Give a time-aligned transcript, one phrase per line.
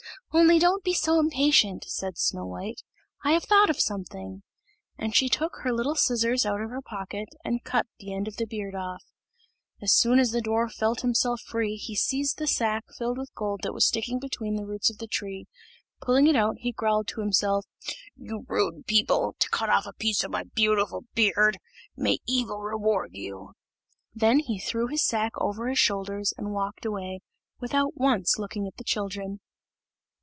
[0.33, 2.83] "Only don't be impatient," said Snow white,
[3.21, 4.43] "I have thought of something;"
[4.97, 8.37] and she took her little scissors out of her pocket, and cut the end of
[8.37, 9.03] the beard off.
[9.81, 13.59] As soon as the dwarf felt himself free, he seized a sack filled with gold
[13.63, 15.47] that was sticking between the roots of the tree;
[15.99, 17.65] pulling it out, he growled to himself,
[18.15, 21.57] "You rude people, to cut off a piece of my beautiful beard!
[21.97, 23.51] May evil reward you!"
[24.15, 27.19] Then he threw his sack over his shoulders and walked away,
[27.59, 29.41] without once looking at the children.